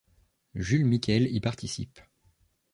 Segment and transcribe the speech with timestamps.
[0.55, 1.99] Jules Miquel y participe.